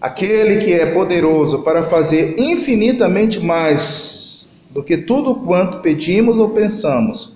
aquele 0.00 0.64
que 0.64 0.72
é 0.72 0.86
poderoso 0.86 1.62
para 1.62 1.82
fazer 1.84 2.38
infinitamente 2.38 3.40
mais 3.40 4.46
do 4.70 4.82
que 4.82 4.98
tudo 4.98 5.34
quanto 5.34 5.80
pedimos 5.80 6.38
ou 6.38 6.50
pensamos, 6.50 7.34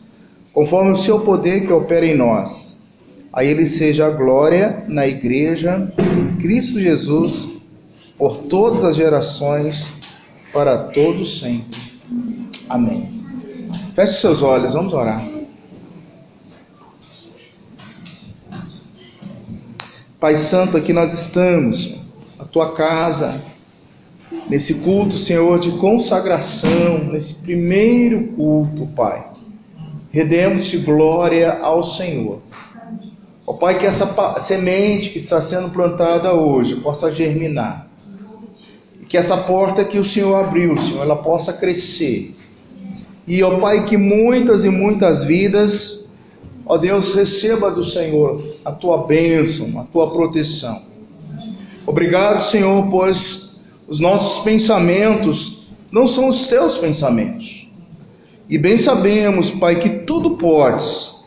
conforme 0.53 0.93
o 0.93 0.97
seu 0.97 1.21
poder 1.21 1.67
que 1.67 1.73
opera 1.73 2.07
em 2.07 2.17
nós. 2.17 2.89
A 3.33 3.45
ele 3.45 3.65
seja 3.67 4.07
a 4.07 4.11
glória 4.11 4.85
na 4.89 5.07
igreja, 5.07 5.93
em 5.99 6.37
Cristo 6.37 6.79
Jesus, 6.79 7.57
por 8.19 8.37
todas 8.37 8.85
as 8.85 8.95
gerações, 8.95 9.91
para 10.53 10.77
todos 10.77 11.41
sempre. 11.41 11.81
Amém. 12.69 13.23
Feche 13.95 14.21
seus 14.21 14.43
olhos, 14.43 14.75
vamos 14.75 14.93
orar. 14.93 15.23
Pai 20.21 20.35
Santo, 20.35 20.77
aqui 20.77 20.93
nós 20.93 21.13
estamos, 21.13 22.02
tua 22.53 22.73
casa, 22.73 23.35
nesse 24.49 24.75
culto, 24.81 25.17
Senhor, 25.17 25.59
de 25.59 25.73
consagração, 25.73 26.99
nesse 27.11 27.43
primeiro 27.43 28.29
culto, 28.35 28.87
Pai. 28.95 29.25
Redemos-te 30.11 30.77
glória 30.77 31.59
ao 31.61 31.83
Senhor. 31.83 32.41
Ó 33.47 33.55
Pai, 33.55 33.79
que 33.79 33.87
essa 33.87 34.39
semente 34.39 35.11
que 35.11 35.19
está 35.19 35.41
sendo 35.41 35.71
plantada 35.71 36.35
hoje 36.35 36.77
possa 36.77 37.11
germinar. 37.11 37.89
E 39.01 39.07
que 39.07 39.17
essa 39.17 39.37
porta 39.37 39.85
que 39.85 39.99
o 39.99 40.05
Senhor 40.05 40.37
abriu, 40.37 40.77
Senhor, 40.77 41.03
ela 41.03 41.17
possa 41.17 41.55
crescer. 41.55 42.35
E, 43.27 43.43
ó 43.43 43.59
Pai, 43.59 43.87
que 43.87 43.97
muitas 43.97 44.65
e 44.65 44.69
muitas 44.69 45.25
vidas 45.25 46.03
Ó 46.65 46.79
Deus, 46.79 47.15
receba 47.15 47.71
do 47.71 47.83
Senhor 47.83 48.43
a 48.65 48.73
tua 48.73 48.99
bênção, 49.05 49.81
a 49.81 49.85
tua 49.85 50.11
proteção. 50.11 50.81
Obrigado, 51.87 52.41
Senhor, 52.41 52.89
pois 52.91 53.61
os 53.89 53.99
nossos 53.99 54.45
pensamentos 54.45 55.63
não 55.91 56.07
são 56.07 56.29
os 56.29 56.47
teus 56.47 56.79
pensamentos. 56.79 57.69
E 58.49 58.57
bem 58.57 58.79
sabemos, 58.79 59.51
Pai, 59.51 59.79
que 59.79 59.89
tudo 59.89 60.37
podes 60.37 61.23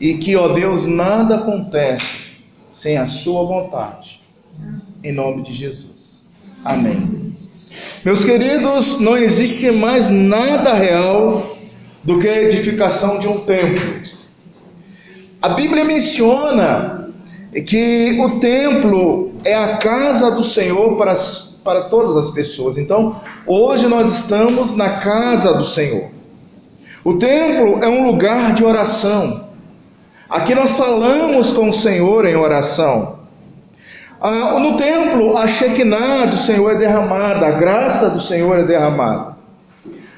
e 0.00 0.14
que, 0.14 0.34
ó 0.34 0.48
Deus, 0.48 0.86
nada 0.86 1.36
acontece 1.36 2.42
sem 2.72 2.96
a 2.96 3.06
Sua 3.06 3.44
vontade. 3.44 4.20
Em 5.04 5.12
nome 5.12 5.42
de 5.42 5.52
Jesus. 5.52 6.32
Amém. 6.64 7.20
Meus 8.04 8.24
queridos, 8.24 9.00
não 9.00 9.16
existe 9.16 9.70
mais 9.70 10.10
nada 10.10 10.74
real 10.74 11.56
do 12.02 12.18
que 12.18 12.28
a 12.28 12.42
edificação 12.42 13.18
de 13.18 13.28
um 13.28 13.38
templo. 13.40 14.02
A 15.40 15.50
Bíblia 15.50 15.84
menciona 15.84 17.08
que 17.66 18.18
o 18.20 18.38
templo 18.38 19.31
é 19.44 19.54
a 19.54 19.76
casa 19.76 20.30
do 20.30 20.42
Senhor 20.42 20.96
para, 20.96 21.12
para 21.64 21.82
todas 21.82 22.16
as 22.16 22.30
pessoas. 22.30 22.78
Então, 22.78 23.20
hoje 23.46 23.86
nós 23.86 24.08
estamos 24.08 24.76
na 24.76 24.98
casa 24.98 25.54
do 25.54 25.64
Senhor. 25.64 26.10
O 27.04 27.14
templo 27.14 27.82
é 27.82 27.88
um 27.88 28.06
lugar 28.06 28.54
de 28.54 28.64
oração. 28.64 29.44
Aqui 30.28 30.54
nós 30.54 30.76
falamos 30.76 31.50
com 31.52 31.68
o 31.68 31.72
Senhor 31.72 32.26
em 32.26 32.36
oração. 32.36 33.20
Ah, 34.20 34.58
no 34.60 34.76
templo, 34.76 35.36
a 35.36 35.48
Shekinah 35.48 36.26
do 36.26 36.36
Senhor 36.36 36.70
é 36.70 36.74
derramada, 36.76 37.46
a 37.46 37.50
graça 37.50 38.08
do 38.10 38.20
Senhor 38.20 38.56
é 38.60 38.62
derramada. 38.62 39.32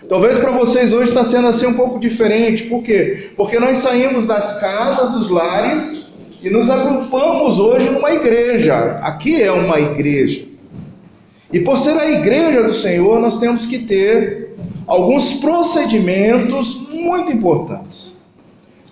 Talvez 0.09 0.37
para 0.37 0.51
vocês 0.51 0.93
hoje 0.93 1.09
está 1.09 1.25
sendo 1.25 1.49
assim 1.49 1.67
um 1.67 1.75
pouco 1.75 1.99
diferente. 1.99 2.65
Por 2.65 2.83
quê? 2.83 3.31
Porque 3.37 3.59
nós 3.59 3.79
saímos 3.79 4.27
das 4.27 4.61
casas, 4.61 5.13
dos 5.13 5.31
lares 5.31 6.14
e 6.45 6.51
nos 6.51 6.69
agrupamos 6.69 7.59
hoje 7.59 7.89
numa 7.89 8.13
igreja. 8.13 8.99
Aqui 9.01 9.43
é 9.43 9.51
uma 9.51 9.81
igreja. 9.81 10.45
E 11.51 11.59
por 11.61 11.79
ser 11.79 11.99
a 11.99 12.11
igreja 12.11 12.63
do 12.63 12.73
Senhor, 12.73 13.19
nós 13.19 13.41
temos 13.41 13.65
que 13.65 13.79
ter 13.79 14.55
alguns 14.87 15.41
procedimentos 15.41 16.87
muito 16.91 17.33
importantes. 17.33 18.23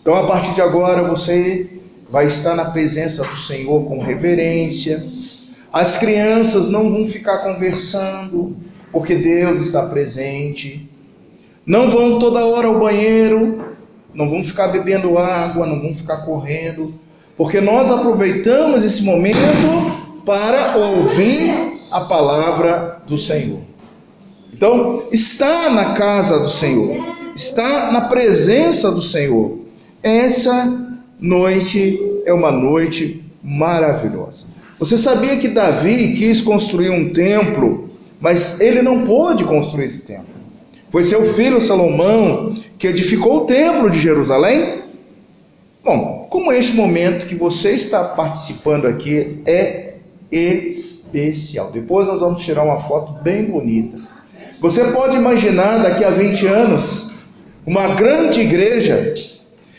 Então, 0.01 0.15
a 0.15 0.27
partir 0.27 0.55
de 0.55 0.63
agora, 0.63 1.03
você 1.03 1.69
vai 2.09 2.27
estar 2.27 2.55
na 2.55 2.65
presença 2.65 3.23
do 3.23 3.37
Senhor 3.37 3.85
com 3.85 3.99
reverência. 3.99 5.05
As 5.71 5.99
crianças 5.99 6.71
não 6.71 6.91
vão 6.91 7.07
ficar 7.07 7.39
conversando, 7.39 8.57
porque 8.91 9.15
Deus 9.15 9.61
está 9.61 9.83
presente. 9.83 10.89
Não 11.67 11.91
vão 11.91 12.19
toda 12.19 12.47
hora 12.47 12.69
ao 12.69 12.81
banheiro, 12.81 13.75
não 14.15 14.27
vão 14.27 14.43
ficar 14.43 14.69
bebendo 14.69 15.19
água, 15.19 15.67
não 15.67 15.83
vão 15.83 15.95
ficar 15.95 16.19
correndo, 16.19 17.03
porque 17.37 17.61
nós 17.61 17.91
aproveitamos 17.91 18.85
esse 18.85 19.03
momento 19.03 19.37
para 20.25 20.77
ouvir 20.77 21.73
a 21.91 22.01
palavra 22.01 23.03
do 23.07 23.19
Senhor. 23.19 23.61
Então, 24.53 25.03
está 25.11 25.71
na 25.71 25.95
casa 25.95 26.39
do 26.39 26.49
Senhor, 26.49 27.05
está 27.35 27.91
na 27.91 28.03
presença 28.03 28.91
do 28.91 29.03
Senhor. 29.03 29.59
Essa 30.03 30.73
noite 31.19 32.01
é 32.25 32.33
uma 32.33 32.51
noite 32.51 33.25
maravilhosa. 33.43 34.47
Você 34.79 34.97
sabia 34.99 35.37
que 35.37 35.49
Davi 35.49 36.15
quis 36.15 36.41
construir 36.41 36.91
um 36.91 37.11
templo, 37.13 37.89
mas 38.21 38.61
ele 38.61 38.83
não 38.83 39.07
pôde 39.07 39.45
construir 39.45 39.85
esse 39.85 40.07
templo. 40.07 40.27
Foi 40.91 41.03
seu 41.03 41.33
filho 41.35 41.61
Salomão 41.61 42.55
que 42.79 42.87
edificou 42.87 43.39
o 43.39 43.47
templo 43.47 43.91
de 43.91 43.99
Jerusalém? 43.99 44.82
Como 46.33 46.51
este 46.51 46.75
momento 46.75 47.27
que 47.27 47.35
você 47.35 47.73
está 47.73 48.03
participando 48.05 48.87
aqui 48.87 49.43
é 49.45 49.97
especial. 50.31 51.71
Depois 51.71 52.09
nós 52.09 52.21
vamos 52.21 52.43
tirar 52.43 52.63
uma 52.63 52.81
foto 52.81 53.23
bem 53.23 53.45
bonita. 53.45 53.99
Você 54.59 54.85
pode 54.85 55.15
imaginar 55.15 55.83
daqui 55.83 56.03
a 56.03 56.09
20 56.09 56.47
anos 56.47 57.11
uma 57.67 57.89
grande 57.89 58.41
igreja 58.41 59.13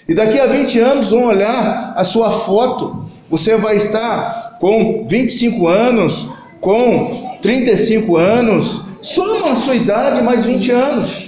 e 0.07 0.13
daqui 0.13 0.39
a 0.39 0.45
20 0.45 0.79
anos 0.79 1.09
vão 1.09 1.25
olhar 1.25 1.95
a 1.97 2.03
sua 2.03 2.29
foto. 2.29 3.07
Você 3.31 3.57
vai 3.57 3.77
estar 3.77 4.59
com 4.59 5.07
25 5.07 5.67
anos, 5.67 6.29
com 6.61 7.35
35 7.41 8.15
anos, 8.15 8.93
Soma 9.03 9.51
a 9.51 9.55
sua 9.55 9.75
idade 9.75 10.23
mais 10.23 10.45
20 10.45 10.71
anos. 10.71 11.22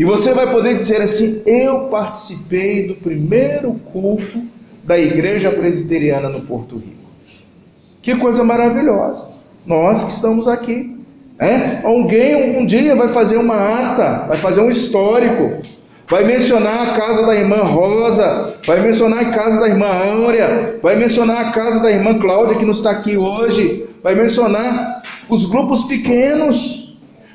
E 0.00 0.04
você 0.06 0.32
vai 0.32 0.50
poder 0.50 0.78
dizer 0.78 1.02
assim: 1.02 1.42
Eu 1.44 1.80
participei 1.88 2.88
do 2.88 2.94
primeiro 2.94 3.74
culto 3.92 4.42
da 4.82 4.98
Igreja 4.98 5.50
Presbiteriana 5.50 6.26
no 6.30 6.40
Porto 6.40 6.76
Rico. 6.76 7.10
Que 8.00 8.16
coisa 8.16 8.42
maravilhosa. 8.42 9.28
Nós 9.66 10.04
que 10.04 10.10
estamos 10.10 10.48
aqui. 10.48 10.98
É? 11.38 11.82
Alguém 11.84 12.58
um 12.58 12.64
dia 12.64 12.96
vai 12.96 13.08
fazer 13.08 13.36
uma 13.36 13.56
ata, 13.56 14.26
vai 14.26 14.38
fazer 14.38 14.62
um 14.62 14.70
histórico, 14.70 15.60
vai 16.08 16.24
mencionar 16.24 16.88
a 16.88 16.98
casa 16.98 17.26
da 17.26 17.34
irmã 17.34 17.58
Rosa, 17.58 18.54
vai 18.66 18.80
mencionar 18.80 19.26
a 19.26 19.30
casa 19.32 19.60
da 19.60 19.68
irmã 19.68 19.86
Áurea, 19.86 20.78
vai 20.82 20.96
mencionar 20.96 21.46
a 21.46 21.50
casa 21.52 21.80
da 21.80 21.90
irmã 21.90 22.18
Cláudia 22.18 22.56
que 22.56 22.64
não 22.64 22.72
está 22.72 22.90
aqui 22.90 23.18
hoje, 23.18 23.84
vai 24.02 24.14
mencionar 24.14 25.02
os 25.28 25.44
grupos 25.44 25.84
pequenos. 25.84 26.79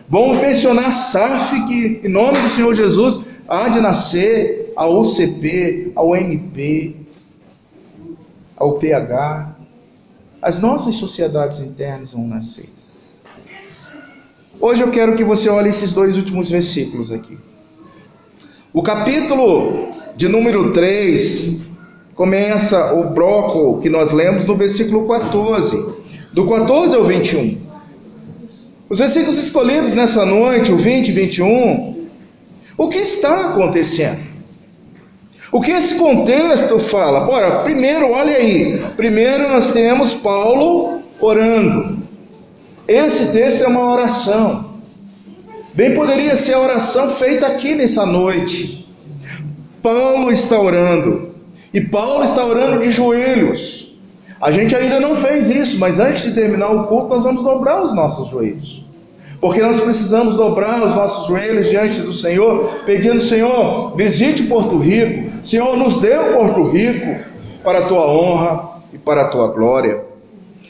Vamos 0.08 0.38
mencionar 0.38 0.92
SAF, 0.92 1.66
que 1.66 2.02
em 2.04 2.10
nome 2.10 2.40
do 2.40 2.48
Senhor 2.48 2.74
Jesus 2.76 3.40
há 3.48 3.70
de 3.70 3.82
nascer 3.82 4.72
a 4.76 4.88
UCP, 4.88 5.94
a 5.96 6.04
UNP, 6.04 6.96
a 8.56 8.66
UPH. 8.66 9.56
As 10.40 10.62
nossas 10.62 10.96
sociedades 10.96 11.60
internas 11.60 12.14
vão 12.14 12.28
nascer. 12.28 12.70
Hoje 14.62 14.84
eu 14.84 14.92
quero 14.92 15.16
que 15.16 15.24
você 15.24 15.50
olhe 15.50 15.70
esses 15.70 15.92
dois 15.92 16.18
últimos 16.18 16.52
versículos 16.52 17.12
aqui. 17.12 17.38
O 18.72 18.84
capítulo 18.84 19.88
de 20.16 20.28
número 20.28 20.72
3 20.72 21.62
começa 22.14 22.94
o 22.94 23.10
bloco 23.10 23.82
que 23.82 23.90
nós 23.90 24.12
lemos 24.12 24.46
no 24.46 24.56
versículo 24.56 25.08
14, 25.08 25.96
do 26.32 26.48
14 26.48 26.96
ao 26.96 27.06
21. 27.06 27.65
Os 28.90 29.00
versículos 29.00 29.38
escolhidos 29.38 29.94
nessa 29.94 30.26
noite, 30.26 30.72
o 30.72 30.78
20 30.78 31.10
e 31.10 31.12
21, 31.12 32.08
o 32.78 32.88
que 32.88 33.00
está 33.00 33.52
acontecendo? 33.52 34.20
O 35.52 35.62
que 35.62 35.72
esse 35.72 35.96
contexto 35.96 36.78
fala? 36.80 37.30
Ora, 37.30 37.64
primeiro, 37.64 38.12
olha 38.12 38.38
aí. 38.38 38.80
Primeiro 38.98 39.50
nós 39.50 39.72
temos 39.72 40.14
Paulo 40.14 41.02
orando. 41.20 42.00
Esse 42.88 43.32
texto 43.32 43.64
é 43.64 43.68
uma 43.68 43.94
oração. 43.94 44.76
Bem 45.74 45.96
poderia 45.96 46.36
ser 46.36 46.54
a 46.54 46.60
oração 46.60 47.16
feita 47.16 47.48
aqui 47.48 47.74
nessa 47.74 48.06
noite. 48.06 48.88
Paulo 49.82 50.32
está 50.32 50.60
orando. 50.60 51.34
E 51.74 51.82
Paulo 51.82 52.24
está 52.24 52.46
orando 52.46 52.82
de 52.82 52.92
joelhos. 52.92 53.75
A 54.40 54.52
gente 54.52 54.76
ainda 54.76 55.00
não 55.00 55.16
fez 55.16 55.50
isso, 55.50 55.80
mas 55.80 56.00
antes 56.00 56.24
de 56.24 56.32
terminar 56.34 56.70
o 56.70 56.88
culto, 56.88 57.10
nós 57.10 57.24
vamos 57.24 57.44
dobrar 57.44 57.82
os 57.84 57.94
nossos 57.94 58.30
joelhos. 58.30 58.84
Porque 59.40 59.62
nós 59.62 59.80
precisamos 59.80 60.36
dobrar 60.36 60.84
os 60.84 60.96
nossos 60.96 61.28
joelhos 61.28 61.70
diante 61.70 62.02
do 62.02 62.14
Senhor, 62.14 62.82
pedindo: 62.86 63.22
Senhor, 63.22 63.96
visite 63.96 64.44
Porto 64.44 64.78
Rico. 64.78 65.32
Senhor, 65.44 65.78
nos 65.78 65.98
dê 65.98 66.18
o 66.18 66.34
Porto 66.34 66.64
Rico 66.70 67.24
para 67.64 67.80
a 67.80 67.88
tua 67.88 68.08
honra 68.08 68.70
e 68.94 68.98
para 68.98 69.24
a 69.24 69.28
tua 69.28 69.48
glória. 69.48 70.02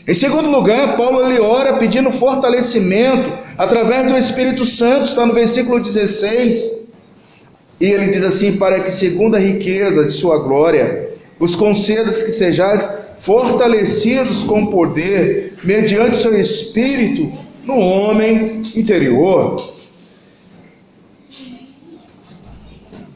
Em 0.07 0.13
segundo 0.13 0.49
lugar, 0.49 0.97
Paulo 0.97 1.25
ele 1.25 1.39
ora 1.39 1.77
pedindo 1.77 2.11
fortalecimento 2.11 3.33
através 3.57 4.07
do 4.07 4.17
Espírito 4.17 4.65
Santo, 4.65 5.05
está 5.05 5.25
no 5.25 5.33
versículo 5.33 5.79
16. 5.79 6.85
E 7.79 7.85
ele 7.85 8.07
diz 8.07 8.23
assim: 8.23 8.57
Para 8.57 8.81
que, 8.81 8.91
segundo 8.91 9.35
a 9.35 9.39
riqueza 9.39 10.03
de 10.03 10.11
sua 10.11 10.37
glória, 10.37 11.09
os 11.39 11.55
concedas 11.55 12.23
que 12.23 12.31
sejais 12.31 13.04
fortalecidos 13.25 14.43
com 14.43 14.67
poder, 14.67 15.57
mediante 15.63 16.17
seu 16.17 16.37
Espírito, 16.39 17.31
no 17.65 17.79
homem 17.79 18.61
interior. 18.75 19.59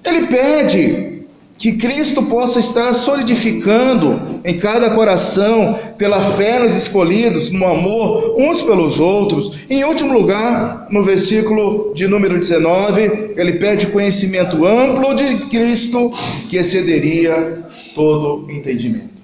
Ele 0.03 0.25
pede 0.25 1.19
que 1.59 1.73
Cristo 1.73 2.23
possa 2.23 2.59
estar 2.59 2.91
solidificando 2.93 4.39
em 4.43 4.57
cada 4.57 4.89
coração, 4.91 5.77
pela 5.95 6.19
fé 6.19 6.57
nos 6.57 6.73
escolhidos, 6.73 7.51
no 7.51 7.67
amor 7.67 8.33
uns 8.35 8.63
pelos 8.63 8.99
outros. 8.99 9.59
Em 9.69 9.83
último 9.83 10.13
lugar, 10.13 10.87
no 10.89 11.03
versículo 11.03 11.93
de 11.93 12.07
número 12.07 12.39
19, 12.39 13.33
ele 13.35 13.53
pede 13.53 13.87
conhecimento 13.87 14.65
amplo 14.65 15.13
de 15.13 15.35
Cristo 15.47 16.11
que 16.49 16.57
excederia 16.57 17.63
todo 17.93 18.49
entendimento. 18.49 19.18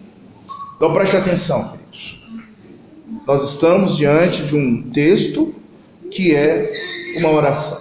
Então 0.86 0.94
preste 0.94 1.18
atenção, 1.18 1.70
queridos. 1.70 2.22
Nós 3.26 3.42
estamos 3.42 3.98
diante 3.98 4.44
de 4.44 4.56
um 4.56 4.84
texto 4.92 5.52
que 6.12 6.36
é 6.36 6.72
uma 7.18 7.32
oração. 7.32 7.80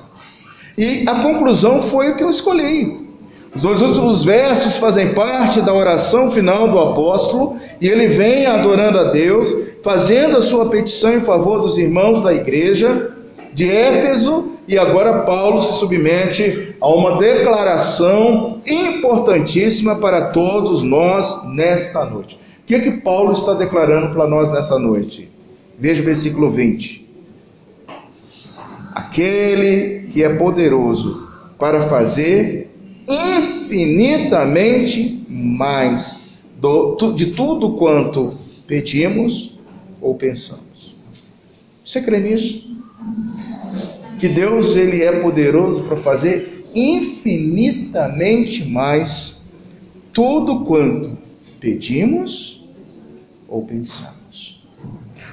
E 0.78 1.06
a 1.06 1.20
conclusão 1.20 1.82
foi 1.82 2.10
o 2.12 2.16
que 2.16 2.24
eu 2.24 2.30
escolhi. 2.30 3.06
Os 3.54 3.60
dois 3.60 3.82
últimos 3.82 4.24
versos 4.24 4.78
fazem 4.78 5.12
parte 5.12 5.60
da 5.60 5.74
oração 5.74 6.30
final 6.30 6.70
do 6.70 6.78
apóstolo 6.78 7.58
e 7.78 7.86
ele 7.86 8.06
vem 8.06 8.46
adorando 8.46 8.98
a 8.98 9.10
Deus, 9.10 9.54
fazendo 9.82 10.38
a 10.38 10.40
sua 10.40 10.70
petição 10.70 11.14
em 11.14 11.20
favor 11.20 11.60
dos 11.60 11.76
irmãos 11.76 12.22
da 12.22 12.32
igreja 12.32 13.12
de 13.52 13.70
Éfeso 13.70 14.52
e 14.66 14.78
agora 14.78 15.24
Paulo 15.24 15.60
se 15.60 15.78
submete 15.78 16.74
a 16.80 16.88
uma 16.88 17.18
declaração 17.18 18.62
importantíssima 18.66 19.96
para 19.96 20.30
todos 20.30 20.82
nós 20.82 21.44
nesta 21.52 22.06
noite. 22.06 22.42
O 22.64 22.66
que 22.66 22.74
é 22.76 22.80
que 22.80 22.92
Paulo 22.92 23.32
está 23.32 23.52
declarando 23.52 24.14
para 24.14 24.26
nós 24.26 24.50
nessa 24.50 24.78
noite? 24.78 25.28
Veja 25.78 26.00
o 26.00 26.04
versículo 26.06 26.50
20. 26.50 27.06
Aquele 28.94 30.08
que 30.10 30.24
é 30.24 30.30
poderoso 30.30 31.28
para 31.58 31.90
fazer 31.90 32.74
infinitamente 33.06 35.26
mais 35.28 36.38
do, 36.58 37.12
de 37.12 37.32
tudo 37.32 37.76
quanto 37.76 38.32
pedimos 38.66 39.58
ou 40.00 40.14
pensamos. 40.14 40.96
Você 41.84 42.00
crê 42.00 42.18
nisso? 42.18 42.74
Que 44.18 44.26
Deus 44.26 44.74
ele 44.74 45.02
é 45.02 45.20
poderoso 45.20 45.82
para 45.82 45.98
fazer 45.98 46.64
infinitamente 46.74 48.64
mais 48.64 49.42
tudo 50.14 50.64
quanto 50.64 51.18
pedimos 51.60 52.53
ou 53.54 53.62
pensamos. 53.62 54.60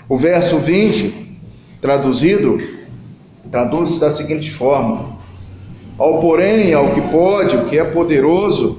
O 0.07 0.15
verso 0.15 0.59
20, 0.59 1.11
traduzido, 1.81 2.61
traduz-se 3.49 3.99
da 3.99 4.11
seguinte 4.11 4.51
forma: 4.51 5.17
ao 5.97 6.19
porém, 6.19 6.71
ao 6.73 6.93
que 6.93 7.01
pode, 7.01 7.57
o 7.57 7.65
que 7.65 7.79
é 7.79 7.83
poderoso, 7.83 8.77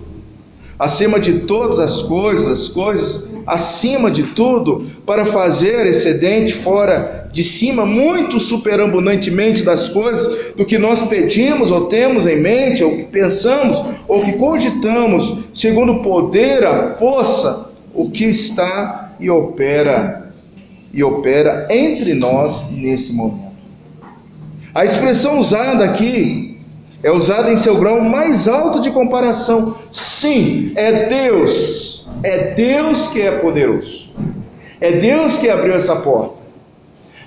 acima 0.79 1.19
de 1.19 1.41
todas 1.41 1.81
as 1.81 2.03
coisas, 2.03 2.49
as 2.49 2.69
coisas 2.69 3.33
acima 3.45 4.09
de 4.09 4.23
tudo, 4.23 4.87
para 5.05 5.27
fazer 5.27 5.85
excedente 5.87 6.55
fora 6.55 7.29
de 7.33 7.43
cima, 7.43 7.85
muito 7.85 8.39
superabundantemente 8.39 9.65
das 9.65 9.89
coisas 9.89 10.55
do 10.55 10.65
que 10.65 10.79
nós 10.79 11.03
pedimos 11.03 11.73
ou 11.73 11.87
temos 11.87 12.29
em 12.29 12.41
mente, 12.41 12.85
ou 12.85 12.97
que 12.97 13.03
pensamos, 13.05 13.83
ou 14.07 14.23
que 14.23 14.35
cogitamos, 14.35 15.39
segundo 15.53 15.95
o 15.95 16.03
poder, 16.05 16.65
a 16.65 16.95
força, 16.95 17.73
o 17.93 18.09
que 18.09 18.27
está 18.27 19.12
e 19.23 19.31
opera 19.31 20.31
e 20.93 21.03
opera 21.03 21.67
entre 21.71 22.13
nós 22.13 22.71
nesse 22.73 23.15
momento. 23.15 23.53
A 24.75 24.85
expressão 24.85 25.39
usada 25.39 25.85
aqui 25.85 26.59
é 27.03 27.11
usado 27.11 27.51
em 27.51 27.57
seu 27.57 27.79
grau 27.79 28.01
mais 28.01 28.47
alto 28.47 28.81
de 28.81 28.91
comparação. 28.91 29.75
Sim, 29.91 30.73
é 30.75 31.07
Deus, 31.07 32.07
é 32.23 32.53
Deus 32.53 33.09
que 33.09 33.23
é 33.23 33.31
poderoso. 33.31 34.13
É 34.81 34.93
Deus 34.93 35.39
que 35.39 35.49
abriu 35.49 35.75
essa 35.75 35.97
porta. 35.97 36.43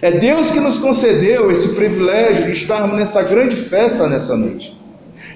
É 0.01 0.11
Deus 0.11 0.51
que 0.51 0.59
nos 0.59 0.77
concedeu 0.77 1.49
esse 1.49 1.69
privilégio 1.69 2.45
de 2.45 2.51
estarmos 2.51 2.97
nesta 2.97 3.23
grande 3.23 3.55
festa 3.55 4.07
nessa 4.07 4.35
noite. 4.35 4.75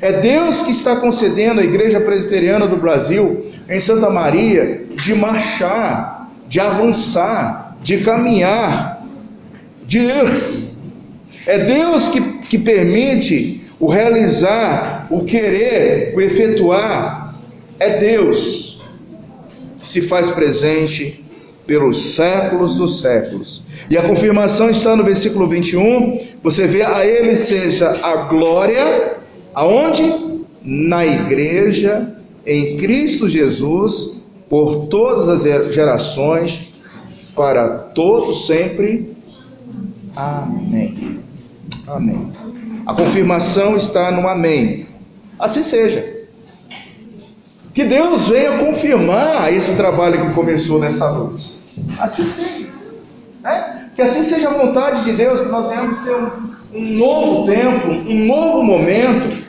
É 0.01 0.13
Deus 0.13 0.61
que 0.61 0.71
está 0.71 0.97
concedendo 0.97 1.59
à 1.59 1.63
Igreja 1.63 1.99
Presbiteriana 1.99 2.67
do 2.67 2.77
Brasil, 2.77 3.45
em 3.69 3.79
Santa 3.79 4.09
Maria, 4.09 4.85
de 4.95 5.13
marchar, 5.13 6.18
de 6.49 6.59
avançar, 6.59 7.77
de 7.81 7.99
caminhar, 7.99 9.01
de 9.85 9.99
ir. 9.99 10.69
É 11.45 11.59
Deus 11.59 12.09
que, 12.09 12.19
que 12.19 12.57
permite 12.57 13.61
o 13.79 13.87
realizar, 13.87 15.07
o 15.09 15.23
querer, 15.23 16.13
o 16.15 16.19
efetuar, 16.19 17.35
é 17.79 17.97
Deus 17.97 18.81
que 19.79 19.87
se 19.87 20.01
faz 20.01 20.31
presente 20.31 21.23
pelos 21.65 22.15
séculos 22.15 22.77
dos 22.77 22.99
séculos. 22.99 23.67
E 23.89 23.97
a 23.97 24.01
confirmação 24.01 24.69
está 24.69 24.95
no 24.95 25.03
versículo 25.03 25.47
21. 25.47 26.19
Você 26.43 26.65
vê 26.65 26.81
a 26.81 27.05
ele 27.05 27.35
seja 27.35 27.91
a 28.01 28.23
glória 28.23 29.13
aonde? 29.53 30.27
Na 30.61 31.05
igreja 31.05 32.15
em 32.45 32.75
Cristo 32.75 33.29
Jesus 33.29 34.18
por 34.49 34.87
todas 34.87 35.29
as 35.29 35.73
gerações 35.73 36.73
para 37.35 37.69
todos 37.69 38.47
sempre. 38.47 39.15
Amém. 40.15 41.19
Amém. 41.87 42.31
A 42.85 42.93
confirmação 42.93 43.75
está 43.75 44.11
no 44.11 44.27
Amém. 44.27 44.87
Assim 45.39 45.63
seja. 45.63 46.17
Que 47.73 47.85
Deus 47.85 48.27
venha 48.27 48.57
confirmar 48.57 49.53
esse 49.53 49.75
trabalho 49.75 50.27
que 50.27 50.33
começou 50.33 50.79
nessa 50.79 51.11
noite. 51.11 51.57
Assim 51.99 52.23
seja. 52.23 52.69
Né? 53.41 53.89
Que 53.95 54.01
assim 54.01 54.23
seja 54.23 54.49
a 54.49 54.53
vontade 54.53 55.05
de 55.05 55.13
Deus, 55.13 55.41
que 55.41 55.49
nós 55.49 55.69
venhamos 55.69 55.99
ter 55.99 56.15
um, 56.15 56.29
um 56.73 56.97
novo 56.97 57.45
tempo, 57.45 57.87
um 57.89 58.25
novo 58.25 58.63
momento, 58.63 59.45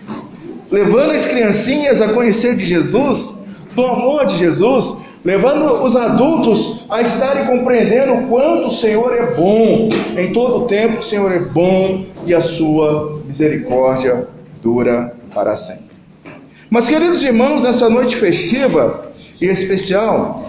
levando 0.71 1.13
as 1.13 1.27
criancinhas 1.27 2.01
a 2.01 2.09
conhecer 2.09 2.57
de 2.57 2.65
Jesus, 2.65 3.40
do 3.75 3.87
amor 3.87 4.27
de 4.27 4.37
Jesus, 4.37 5.03
levando 5.25 5.83
os 5.83 5.97
adultos 5.97 6.85
a 6.89 7.01
estarem 7.01 7.47
compreendendo 7.47 8.15
o 8.15 8.29
quanto 8.29 8.69
o 8.69 8.71
Senhor 8.71 9.13
é 9.13 9.35
bom. 9.35 9.89
Em 10.17 10.33
todo 10.33 10.67
tempo 10.67 10.99
o 10.99 11.03
Senhor 11.03 11.33
é 11.33 11.39
bom 11.39 12.05
e 12.27 12.35
a 12.35 12.41
sua 12.41 13.21
misericórdia 13.25 14.29
dura 14.63 15.15
para 15.33 15.57
sempre. 15.57 15.91
Mas, 16.69 16.89
queridos 16.89 17.25
irmãos, 17.25 17.65
nessa 17.65 17.91
noite 17.91 18.15
festiva 18.15 19.11
e 19.41 19.47
especial, 19.47 20.49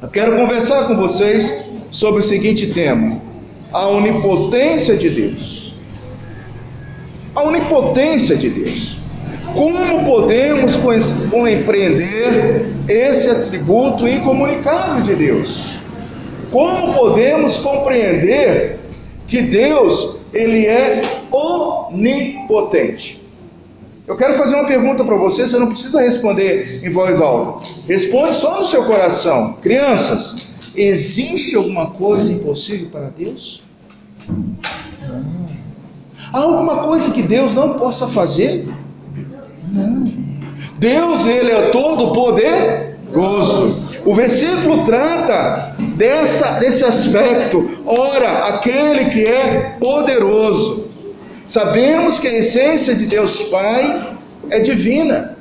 eu 0.00 0.08
quero 0.08 0.36
conversar 0.36 0.86
com 0.86 0.96
vocês 0.96 1.64
sobre 1.90 2.20
o 2.20 2.22
seguinte 2.22 2.72
tema: 2.72 3.20
a 3.72 3.88
onipotência 3.88 4.96
de 4.96 5.10
Deus. 5.10 5.74
A 7.34 7.42
onipotência 7.42 8.36
de 8.36 8.48
Deus. 8.48 8.95
Como 9.56 10.04
podemos 10.04 10.76
compreender 10.76 12.66
esse 12.86 13.30
atributo 13.30 14.06
incomunicável 14.06 15.02
de 15.02 15.14
Deus? 15.14 15.72
Como 16.50 16.92
podemos 16.92 17.56
compreender 17.56 18.78
que 19.26 19.40
Deus 19.40 20.18
ele 20.34 20.66
é 20.66 21.22
onipotente? 21.32 23.24
Eu 24.06 24.14
quero 24.14 24.36
fazer 24.36 24.56
uma 24.56 24.68
pergunta 24.68 25.02
para 25.02 25.16
você, 25.16 25.46
você 25.46 25.58
não 25.58 25.68
precisa 25.68 26.02
responder 26.02 26.84
em 26.84 26.90
voz 26.90 27.20
alta. 27.20 27.66
Responde 27.88 28.36
só 28.36 28.60
no 28.60 28.64
seu 28.66 28.84
coração. 28.84 29.54
Crianças, 29.62 30.48
existe 30.76 31.56
alguma 31.56 31.86
coisa 31.86 32.30
impossível 32.30 32.88
para 32.90 33.08
Deus? 33.08 33.62
Não. 34.28 35.46
Há 36.32 36.40
alguma 36.40 36.82
coisa 36.84 37.10
que 37.10 37.22
Deus 37.22 37.54
não 37.54 37.74
possa 37.74 38.06
fazer? 38.06 38.66
Não. 39.72 40.26
Deus, 40.78 41.26
ele 41.26 41.50
é 41.50 41.62
todo 41.68 42.12
poderoso. 42.12 43.86
O 44.04 44.14
versículo 44.14 44.84
trata 44.84 45.74
dessa, 45.96 46.60
desse 46.60 46.84
aspecto. 46.84 47.82
Ora, 47.84 48.46
aquele 48.46 49.10
que 49.10 49.24
é 49.24 49.76
poderoso. 49.80 50.86
Sabemos 51.44 52.20
que 52.20 52.28
a 52.28 52.38
essência 52.38 52.94
de 52.94 53.06
Deus 53.06 53.44
Pai 53.44 54.08
é 54.50 54.60
divina. 54.60 55.36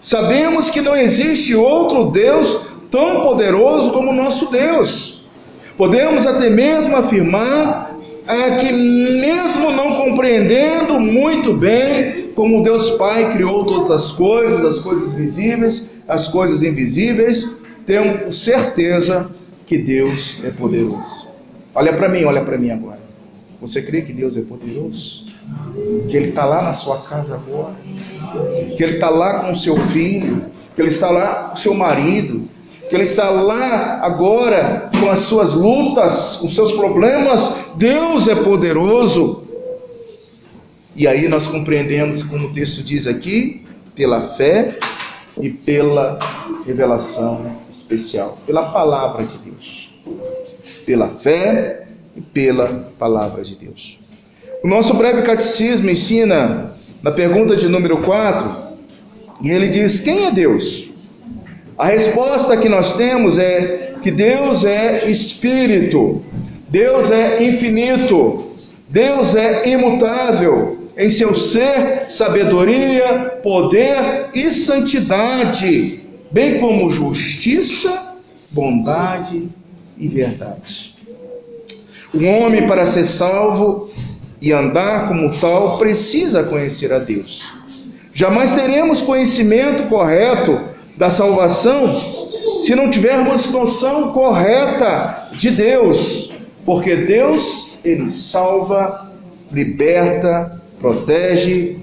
Sabemos 0.00 0.70
que 0.70 0.80
não 0.80 0.96
existe 0.96 1.54
outro 1.54 2.10
Deus 2.10 2.68
tão 2.90 3.22
poderoso 3.22 3.92
como 3.92 4.10
o 4.10 4.14
nosso 4.14 4.50
Deus. 4.50 5.22
Podemos 5.76 6.26
até 6.26 6.50
mesmo 6.50 6.96
afirmar 6.96 7.96
é, 8.26 8.56
que, 8.56 8.72
mesmo 8.72 9.70
não 9.70 9.96
compreendendo 9.96 11.00
muito 11.00 11.52
bem 11.52 12.19
como 12.40 12.62
Deus 12.62 12.92
Pai 12.92 13.34
criou 13.34 13.66
todas 13.66 13.90
as 13.90 14.12
coisas, 14.12 14.64
as 14.64 14.78
coisas 14.78 15.12
visíveis, 15.12 15.98
as 16.08 16.28
coisas 16.28 16.62
invisíveis, 16.62 17.56
temos 17.84 18.34
certeza 18.34 19.30
que 19.66 19.76
Deus 19.76 20.42
é 20.42 20.48
poderoso. 20.48 21.28
Olha 21.74 21.92
para 21.92 22.08
mim, 22.08 22.24
olha 22.24 22.42
para 22.42 22.56
mim 22.56 22.70
agora. 22.70 22.98
Você 23.60 23.82
crê 23.82 24.00
que 24.00 24.14
Deus 24.14 24.38
é 24.38 24.40
poderoso? 24.40 25.26
Que 26.08 26.16
Ele 26.16 26.30
está 26.30 26.46
lá 26.46 26.62
na 26.62 26.72
sua 26.72 27.02
casa 27.02 27.34
agora? 27.34 27.74
Que 28.74 28.82
Ele 28.82 28.94
está 28.94 29.10
lá 29.10 29.40
com 29.40 29.52
o 29.52 29.54
seu 29.54 29.76
filho? 29.76 30.42
Que 30.74 30.80
Ele 30.80 30.88
está 30.88 31.10
lá 31.10 31.48
com 31.48 31.54
o 31.56 31.58
seu 31.58 31.74
marido? 31.74 32.48
que 32.88 32.96
Ele 32.96 33.02
está 33.02 33.28
lá 33.28 34.00
agora 34.02 34.90
com 34.98 35.10
as 35.10 35.18
suas 35.18 35.52
lutas, 35.52 36.38
com 36.40 36.48
seus 36.48 36.72
problemas. 36.72 37.66
Deus 37.76 38.28
é 38.28 38.34
poderoso. 38.34 39.49
E 40.94 41.06
aí 41.06 41.28
nós 41.28 41.46
compreendemos, 41.46 42.22
como 42.24 42.48
o 42.48 42.52
texto 42.52 42.82
diz 42.82 43.06
aqui, 43.06 43.64
pela 43.94 44.22
fé 44.22 44.76
e 45.40 45.48
pela 45.48 46.18
revelação 46.66 47.56
especial, 47.68 48.38
pela 48.46 48.70
palavra 48.70 49.24
de 49.24 49.38
Deus. 49.38 49.90
Pela 50.84 51.08
fé 51.08 51.86
e 52.16 52.20
pela 52.20 52.90
palavra 52.98 53.44
de 53.44 53.54
Deus. 53.54 53.98
O 54.64 54.68
nosso 54.68 54.94
breve 54.94 55.22
catecismo 55.22 55.88
ensina, 55.88 56.74
na 57.02 57.12
pergunta 57.12 57.56
de 57.56 57.68
número 57.68 57.98
4, 57.98 58.50
e 59.44 59.50
ele 59.50 59.68
diz: 59.68 60.00
Quem 60.00 60.26
é 60.26 60.30
Deus? 60.30 60.90
A 61.78 61.86
resposta 61.86 62.56
que 62.56 62.68
nós 62.68 62.96
temos 62.96 63.38
é 63.38 63.94
que 64.02 64.10
Deus 64.10 64.64
é 64.64 65.08
espírito, 65.08 66.22
Deus 66.68 67.10
é 67.10 67.42
infinito, 67.42 68.50
Deus 68.88 69.34
é 69.36 69.68
imutável 69.68 70.79
em 71.00 71.08
seu 71.08 71.34
ser, 71.34 72.10
sabedoria, 72.10 73.38
poder 73.42 74.28
e 74.34 74.50
santidade, 74.50 75.98
bem 76.30 76.60
como 76.60 76.90
justiça, 76.90 78.16
bondade 78.50 79.48
e 79.96 80.06
verdade. 80.06 80.94
O 82.12 82.22
homem, 82.22 82.66
para 82.66 82.84
ser 82.84 83.04
salvo 83.04 83.88
e 84.42 84.52
andar 84.52 85.08
como 85.08 85.30
tal, 85.30 85.78
precisa 85.78 86.44
conhecer 86.44 86.92
a 86.92 86.98
Deus. 86.98 87.44
Jamais 88.12 88.52
teremos 88.52 89.00
conhecimento 89.00 89.84
correto 89.84 90.60
da 90.98 91.08
salvação 91.08 91.98
se 92.60 92.74
não 92.74 92.90
tivermos 92.90 93.50
noção 93.50 94.12
correta 94.12 95.30
de 95.32 95.50
Deus, 95.50 96.34
porque 96.66 96.94
Deus 96.94 97.70
ele 97.82 98.06
salva, 98.06 99.10
liberta, 99.50 100.59
protege. 100.80 101.76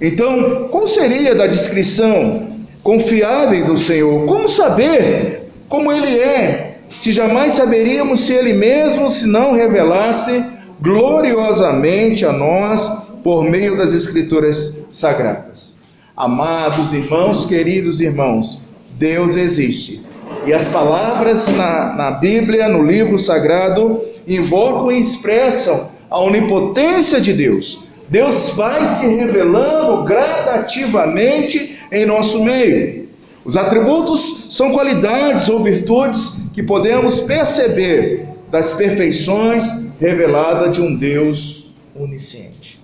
Então, 0.00 0.68
qual 0.70 0.86
seria 0.86 1.34
da 1.34 1.46
descrição 1.46 2.48
confiável 2.82 3.64
do 3.66 3.76
Senhor? 3.76 4.26
Como 4.26 4.48
saber 4.48 5.50
como 5.68 5.92
ele 5.92 6.18
é, 6.18 6.76
se 6.90 7.12
jamais 7.12 7.54
saberíamos 7.54 8.20
se 8.20 8.34
ele 8.34 8.52
mesmo 8.52 9.08
se 9.08 9.26
não 9.26 9.52
revelasse 9.52 10.44
gloriosamente 10.80 12.26
a 12.26 12.32
nós 12.32 12.86
por 13.22 13.44
meio 13.44 13.76
das 13.76 13.92
escrituras 13.92 14.86
sagradas? 14.90 15.82
Amados 16.16 16.92
irmãos, 16.92 17.46
queridos 17.46 18.00
irmãos, 18.00 18.60
Deus 18.98 19.36
existe. 19.36 20.02
E 20.46 20.52
as 20.52 20.68
palavras 20.68 21.48
na, 21.48 21.94
na 21.94 22.10
Bíblia, 22.10 22.68
no 22.68 22.82
livro 22.82 23.18
sagrado, 23.18 24.00
invocam 24.26 24.90
e 24.92 25.00
expressam 25.00 25.90
a 26.10 26.20
onipotência 26.20 27.20
de 27.20 27.32
Deus. 27.32 27.81
Deus 28.12 28.50
vai 28.50 28.84
se 28.84 29.06
revelando 29.06 30.04
gradativamente 30.04 31.78
em 31.90 32.04
nosso 32.04 32.44
meio. 32.44 33.08
Os 33.42 33.56
atributos 33.56 34.48
são 34.50 34.70
qualidades 34.70 35.48
ou 35.48 35.64
virtudes 35.64 36.50
que 36.52 36.62
podemos 36.62 37.20
perceber 37.20 38.28
das 38.50 38.74
perfeições 38.74 39.86
reveladas 39.98 40.72
de 40.76 40.82
um 40.82 40.94
Deus 40.94 41.72
onisciente. 41.98 42.82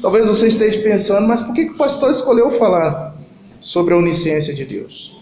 Talvez 0.00 0.28
você 0.28 0.46
esteja 0.46 0.80
pensando, 0.80 1.26
mas 1.26 1.42
por 1.42 1.52
que, 1.52 1.62
o 1.62 1.74
pastor 1.74 2.08
escolheu 2.12 2.52
falar 2.52 3.16
sobre 3.60 3.94
a 3.94 3.96
onisciência 3.96 4.54
de 4.54 4.64
Deus? 4.64 5.20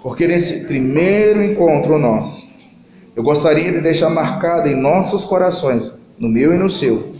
Porque 0.00 0.28
nesse 0.28 0.68
primeiro 0.68 1.42
encontro 1.42 1.98
nosso, 1.98 2.46
eu 3.16 3.22
gostaria 3.24 3.72
de 3.72 3.80
deixar 3.80 4.10
marcado 4.10 4.68
em 4.68 4.80
nossos 4.80 5.24
corações, 5.24 5.98
no 6.16 6.28
meu 6.28 6.54
e 6.54 6.56
no 6.56 6.70
seu, 6.70 7.17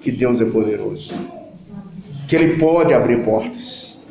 que 0.00 0.10
Deus 0.10 0.40
é 0.40 0.46
poderoso, 0.46 1.14
que 2.28 2.36
Ele 2.36 2.56
pode 2.56 2.92
abrir 2.92 3.24
portas, 3.24 4.02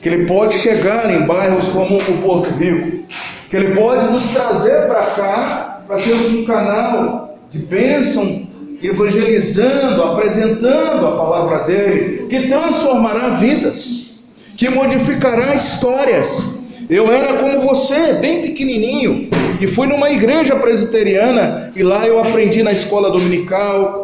que 0.00 0.08
Ele 0.08 0.26
pode 0.26 0.54
chegar 0.54 1.12
em 1.12 1.26
bairros 1.26 1.68
como 1.68 1.96
o 1.96 2.22
Porto 2.22 2.50
Rico, 2.54 3.04
que 3.48 3.56
Ele 3.56 3.74
pode 3.74 4.10
nos 4.12 4.28
trazer 4.30 4.86
para 4.86 5.06
cá 5.06 5.82
para 5.86 5.98
sermos 5.98 6.32
um 6.32 6.44
canal 6.44 7.36
de 7.50 7.58
bênção 7.58 8.48
evangelizando, 8.82 10.02
apresentando 10.02 11.06
a 11.06 11.16
palavra 11.16 11.64
dele, 11.64 12.26
que 12.28 12.48
transformará 12.48 13.30
vidas, 13.30 14.20
que 14.56 14.68
modificará 14.70 15.54
histórias. 15.54 16.44
Eu 16.88 17.12
era 17.12 17.38
como 17.38 17.60
você, 17.60 18.14
bem 18.14 18.40
pequenininho, 18.42 19.28
e 19.60 19.66
fui 19.66 19.86
numa 19.86 20.10
igreja 20.10 20.56
presbiteriana 20.56 21.72
e 21.76 21.82
lá 21.82 22.06
eu 22.06 22.18
aprendi 22.18 22.62
na 22.62 22.72
escola 22.72 23.10
dominical 23.10 23.99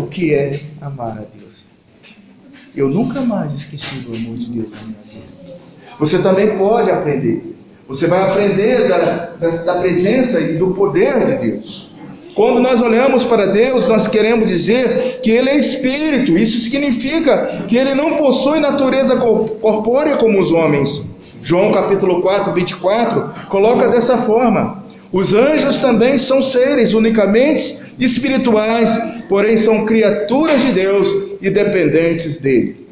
o 0.00 0.06
que 0.08 0.34
é 0.34 0.60
amar 0.80 1.18
a 1.18 1.38
Deus. 1.38 1.70
Eu 2.74 2.88
nunca 2.88 3.20
mais 3.20 3.54
esqueci 3.54 3.96
do 3.96 4.14
amor 4.14 4.36
de 4.36 4.46
Deus 4.46 4.72
na 4.72 4.82
minha 4.82 4.98
vida. 5.04 5.58
Você 5.98 6.18
também 6.18 6.56
pode 6.56 6.90
aprender. 6.90 7.56
Você 7.88 8.06
vai 8.06 8.22
aprender 8.22 8.88
da, 8.88 8.98
da, 9.38 9.48
da 9.48 9.74
presença 9.80 10.40
e 10.40 10.56
do 10.56 10.68
poder 10.68 11.24
de 11.24 11.50
Deus. 11.50 11.90
Quando 12.34 12.60
nós 12.60 12.80
olhamos 12.80 13.24
para 13.24 13.46
Deus, 13.46 13.88
nós 13.88 14.06
queremos 14.06 14.48
dizer 14.48 15.20
que 15.22 15.30
Ele 15.30 15.50
é 15.50 15.56
espírito. 15.56 16.32
Isso 16.32 16.60
significa 16.60 17.64
que 17.66 17.76
Ele 17.76 17.94
não 17.94 18.16
possui 18.16 18.60
natureza 18.60 19.16
corpórea 19.16 20.16
como 20.16 20.40
os 20.40 20.52
homens. 20.52 21.16
João 21.42 21.72
capítulo 21.72 22.22
4, 22.22 22.52
24, 22.52 23.30
coloca 23.48 23.88
dessa 23.88 24.16
forma. 24.18 24.82
Os 25.12 25.34
anjos 25.34 25.80
também 25.80 26.16
são 26.18 26.40
seres 26.40 26.94
unicamente 26.94 27.79
espirituais, 28.00 28.98
porém 29.28 29.56
são 29.56 29.84
criaturas 29.84 30.62
de 30.62 30.72
Deus 30.72 31.08
e 31.40 31.50
dependentes 31.50 32.38
dele. 32.38 32.86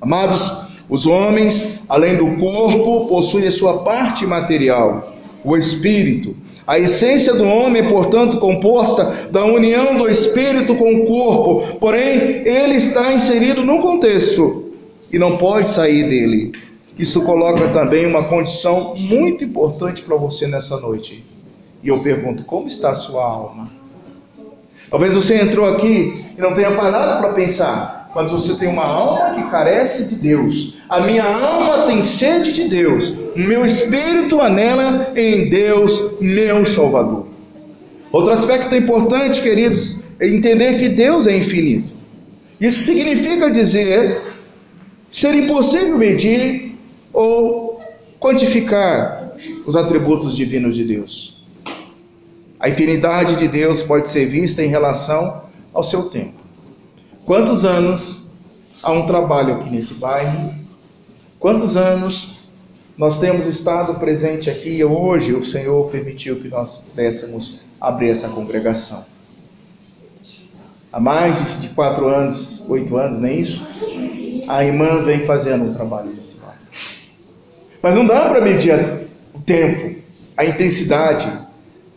Amados, 0.00 0.66
os 0.88 1.06
homens, 1.06 1.84
além 1.88 2.16
do 2.16 2.36
corpo, 2.36 3.06
possuem 3.06 3.46
a 3.46 3.50
sua 3.50 3.78
parte 3.82 4.26
material, 4.26 5.16
o 5.44 5.56
espírito, 5.56 6.34
a 6.66 6.80
essência 6.80 7.32
do 7.34 7.44
homem 7.44 7.80
é, 7.80 7.88
portanto, 7.88 8.38
composta 8.38 9.28
da 9.30 9.44
união 9.44 9.96
do 9.96 10.08
espírito 10.08 10.74
com 10.74 10.94
o 10.94 11.06
corpo, 11.06 11.78
porém, 11.78 12.42
ele 12.44 12.74
está 12.74 13.12
inserido 13.12 13.64
num 13.64 13.80
contexto 13.80 14.72
e 15.12 15.18
não 15.18 15.36
pode 15.36 15.68
sair 15.68 16.08
dele. 16.08 16.50
Isso 16.98 17.22
coloca 17.22 17.68
também 17.68 18.04
uma 18.04 18.24
condição 18.24 18.96
muito 18.96 19.44
importante 19.44 20.02
para 20.02 20.16
você 20.16 20.48
nessa 20.48 20.80
noite. 20.80 21.24
E 21.84 21.88
eu 21.88 22.00
pergunto: 22.00 22.42
como 22.44 22.66
está 22.66 22.90
a 22.90 22.94
sua 22.94 23.22
alma? 23.22 23.70
Talvez 24.90 25.14
você 25.14 25.40
entrou 25.40 25.66
aqui 25.66 26.24
e 26.36 26.40
não 26.40 26.54
tenha 26.54 26.70
parado 26.72 27.20
para 27.20 27.32
pensar, 27.32 28.10
mas 28.14 28.30
você 28.30 28.54
tem 28.54 28.68
uma 28.68 28.84
alma 28.84 29.34
que 29.34 29.50
carece 29.50 30.06
de 30.06 30.16
Deus. 30.16 30.74
A 30.88 31.00
minha 31.00 31.24
alma 31.24 31.86
tem 31.86 32.00
sede 32.02 32.52
de 32.52 32.64
Deus. 32.68 33.10
O 33.34 33.38
meu 33.38 33.64
espírito 33.64 34.40
anela 34.40 35.12
em 35.16 35.48
Deus, 35.48 36.12
meu 36.20 36.64
Salvador. 36.64 37.26
Outro 38.12 38.32
aspecto 38.32 38.74
importante, 38.74 39.42
queridos, 39.42 40.02
é 40.20 40.28
entender 40.28 40.78
que 40.78 40.88
Deus 40.88 41.26
é 41.26 41.36
infinito. 41.36 41.92
Isso 42.60 42.84
significa 42.84 43.50
dizer 43.50 44.16
ser 45.10 45.34
impossível 45.34 45.98
medir 45.98 46.74
ou 47.12 47.80
quantificar 48.18 49.34
os 49.66 49.76
atributos 49.76 50.36
divinos 50.36 50.76
de 50.76 50.84
Deus. 50.84 51.36
A 52.66 52.68
infinidade 52.68 53.36
de 53.36 53.46
Deus 53.46 53.80
pode 53.80 54.08
ser 54.08 54.26
vista 54.26 54.60
em 54.60 54.66
relação 54.66 55.42
ao 55.72 55.84
seu 55.84 56.08
tempo. 56.08 56.34
Quantos 57.24 57.64
anos 57.64 58.32
há 58.82 58.90
um 58.90 59.06
trabalho 59.06 59.54
aqui 59.54 59.70
nesse 59.70 59.94
bairro? 59.94 60.52
Quantos 61.38 61.76
anos 61.76 62.38
nós 62.98 63.20
temos 63.20 63.46
estado 63.46 63.94
presente 64.00 64.50
aqui 64.50 64.70
e 64.70 64.84
hoje 64.84 65.32
o 65.32 65.44
Senhor 65.44 65.88
permitiu 65.92 66.40
que 66.40 66.48
nós 66.48 66.88
pudéssemos 66.88 67.60
abrir 67.80 68.10
essa 68.10 68.30
congregação. 68.30 69.04
Há 70.92 70.98
mais 70.98 71.60
de 71.62 71.68
quatro 71.68 72.08
anos, 72.08 72.68
oito 72.68 72.96
anos, 72.96 73.20
não 73.20 73.28
é 73.28 73.34
isso? 73.34 73.64
A 74.48 74.64
irmã 74.64 75.04
vem 75.04 75.24
fazendo 75.24 75.66
um 75.66 75.72
trabalho 75.72 76.12
nesse 76.12 76.38
bairro. 76.38 76.58
Mas 77.80 77.94
não 77.94 78.04
dá 78.04 78.28
para 78.28 78.40
medir 78.40 78.74
o 79.32 79.38
tempo, 79.38 80.00
a 80.36 80.44
intensidade, 80.44 81.45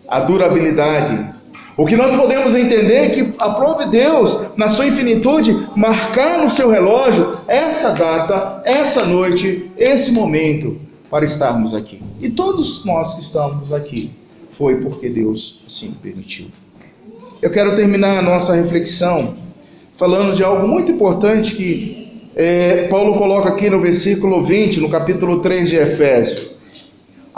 a 0.10 0.20
durabilidade. 0.22 1.40
O 1.78 1.86
que 1.86 1.96
nós 1.96 2.14
podemos 2.14 2.56
entender 2.56 2.96
é 2.96 3.10
que 3.10 3.34
aprove 3.40 3.86
Deus, 3.86 4.48
na 4.58 4.68
sua 4.68 4.88
infinitude, 4.88 5.68
marcar 5.76 6.40
no 6.40 6.50
seu 6.50 6.70
relógio 6.70 7.38
essa 7.48 7.92
data, 7.92 8.62
essa 8.66 9.06
noite, 9.06 9.72
esse 9.78 10.12
momento 10.12 10.78
para 11.10 11.24
estarmos 11.24 11.74
aqui. 11.74 12.02
E 12.20 12.30
todos 12.30 12.84
nós 12.84 13.14
que 13.14 13.22
estamos 13.22 13.72
aqui 13.72 14.12
foi 14.50 14.82
porque 14.82 15.10
Deus 15.10 15.62
assim 15.66 15.94
permitiu. 16.02 16.48
Eu 17.42 17.50
quero 17.50 17.76
terminar 17.76 18.20
a 18.20 18.22
nossa 18.22 18.54
reflexão 18.56 19.38
falando 19.98 20.36
de 20.36 20.44
algo 20.44 20.68
muito 20.68 20.92
importante 20.92 21.56
que 21.56 22.30
é, 22.36 22.88
Paulo 22.88 23.18
coloca 23.18 23.50
aqui 23.50 23.70
no 23.70 23.80
versículo 23.80 24.44
20, 24.44 24.82
no 24.82 24.90
capítulo 24.90 25.40
3 25.40 25.70
de 25.70 25.78
Efésios. 25.78 26.59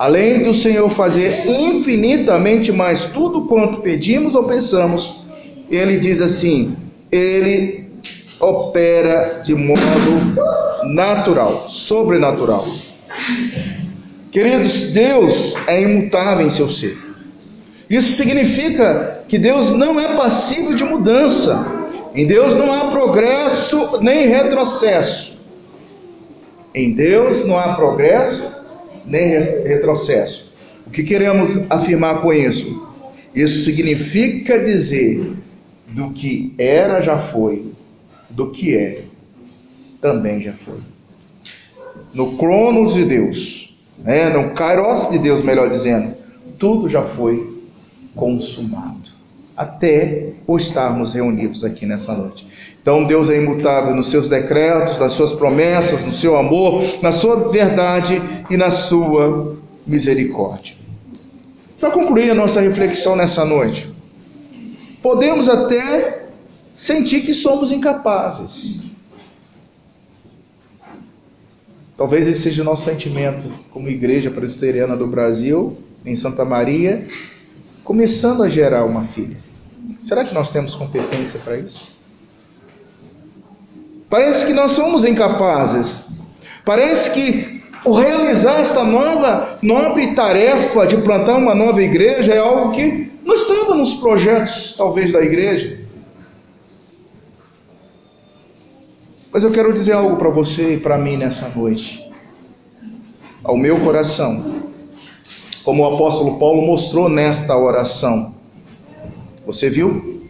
Além 0.01 0.41
do 0.41 0.51
Senhor 0.51 0.89
fazer 0.89 1.48
infinitamente 1.48 2.72
mais 2.72 3.12
tudo 3.12 3.43
quanto 3.43 3.81
pedimos 3.81 4.34
ou 4.34 4.46
pensamos, 4.46 5.22
ele 5.70 6.00
diz 6.00 6.22
assim: 6.22 6.75
ele 7.12 7.88
opera 8.39 9.41
de 9.43 9.53
modo 9.53 9.79
natural, 10.86 11.67
sobrenatural. 11.70 12.67
Queridos, 14.31 14.91
Deus 14.91 15.53
é 15.67 15.84
imutável 15.84 16.48
em 16.48 16.50
seu 16.50 16.67
ser. 16.67 16.98
Isso 17.88 18.15
significa 18.15 19.24
que 19.27 19.38
Deus 19.38 19.70
não 19.70 20.00
é 20.00 20.15
passivo 20.15 20.74
de 20.74 20.84
mudança. 20.84 21.63
Em 22.15 22.25
Deus 22.25 22.58
não 22.58 22.74
há 22.74 22.89
progresso 22.89 24.00
nem 24.01 24.29
retrocesso. 24.29 25.38
Em 26.74 26.91
Deus 26.91 27.46
não 27.46 27.55
há 27.55 27.75
progresso 27.75 28.60
nem 29.05 29.39
retrocesso. 29.65 30.51
O 30.86 30.89
que 30.89 31.03
queremos 31.03 31.70
afirmar 31.70 32.22
com 32.22 32.34
isso? 32.34 32.89
Isso 33.34 33.63
significa 33.63 34.60
dizer 34.60 35.34
do 35.88 36.12
que 36.12 36.53
era 36.58 37.01
já 37.01 37.17
foi, 37.17 37.72
do 38.29 38.50
que 38.50 38.75
é 38.75 39.03
também 40.01 40.41
já 40.41 40.53
foi. 40.53 40.79
No 42.13 42.36
cronos 42.38 42.93
de 42.93 43.05
Deus, 43.05 43.75
né, 44.00 44.29
no 44.29 44.53
kairos 44.53 45.10
de 45.10 45.20
Deus, 45.20 45.43
melhor 45.43 45.70
dizendo, 45.70 46.13
tudo 46.58 46.89
já 46.89 47.03
foi 47.03 47.50
consumado, 48.15 49.12
até 49.55 50.31
o 50.48 50.58
estarmos 50.58 51.13
reunidos 51.13 51.63
aqui 51.63 51.86
nessa 51.86 52.13
noite. 52.13 52.46
Então 52.81 53.05
Deus 53.05 53.29
é 53.29 53.38
imutável 53.38 53.95
nos 53.95 54.09
seus 54.09 54.27
decretos, 54.27 54.97
nas 54.97 55.11
suas 55.11 55.31
promessas, 55.31 56.03
no 56.03 56.11
seu 56.11 56.35
amor, 56.35 56.83
na 57.01 57.11
sua 57.11 57.50
verdade 57.50 58.21
e 58.50 58.57
na 58.57 58.71
sua 58.71 59.55
misericórdia. 59.85 60.75
Para 61.79 61.91
concluir 61.91 62.31
a 62.31 62.35
nossa 62.35 62.59
reflexão 62.59 63.15
nessa 63.15 63.45
noite, 63.45 63.91
podemos 65.01 65.47
até 65.47 66.25
sentir 66.75 67.21
que 67.21 67.33
somos 67.33 67.71
incapazes. 67.71 68.79
Talvez 71.95 72.27
esse 72.27 72.41
seja 72.41 72.63
o 72.63 72.65
nosso 72.65 72.85
sentimento 72.85 73.53
como 73.69 73.89
Igreja 73.89 74.31
Presbiteriana 74.31 74.97
do 74.97 75.05
Brasil, 75.05 75.77
em 76.03 76.15
Santa 76.15 76.43
Maria, 76.43 77.05
começando 77.83 78.41
a 78.41 78.50
gerar 78.50 78.85
uma 78.85 79.03
filha. 79.03 79.38
Será 80.00 80.23
que 80.23 80.33
nós 80.33 80.50
temos 80.50 80.73
competência 80.73 81.39
para 81.39 81.57
isso? 81.57 82.00
Parece 84.11 84.45
que 84.45 84.51
nós 84.51 84.71
somos 84.71 85.05
incapazes. 85.05 86.03
Parece 86.65 87.11
que 87.11 87.63
o 87.85 87.93
realizar 87.93 88.59
esta 88.59 88.83
nova, 88.83 89.57
nobre 89.61 90.13
tarefa 90.13 90.85
de 90.85 90.97
plantar 90.97 91.37
uma 91.37 91.55
nova 91.55 91.81
igreja 91.81 92.33
é 92.33 92.37
algo 92.37 92.73
que 92.73 93.09
não 93.23 93.33
estava 93.33 93.73
nos 93.73 93.93
projetos, 93.93 94.75
talvez, 94.77 95.13
da 95.13 95.21
igreja. 95.21 95.79
Mas 99.31 99.45
eu 99.45 99.51
quero 99.51 99.71
dizer 99.71 99.93
algo 99.93 100.17
para 100.17 100.29
você 100.29 100.74
e 100.74 100.77
para 100.77 100.97
mim 100.97 101.15
nessa 101.15 101.47
noite. 101.55 102.11
Ao 103.41 103.55
meu 103.55 103.79
coração, 103.79 104.61
como 105.63 105.83
o 105.83 105.95
apóstolo 105.95 106.37
Paulo 106.37 106.61
mostrou 106.61 107.07
nesta 107.07 107.57
oração. 107.57 108.35
Você 109.45 109.69
viu? 109.69 110.21